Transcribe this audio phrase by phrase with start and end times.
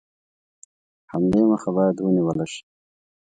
[1.11, 2.61] حملې مخه باید ونیوله شي.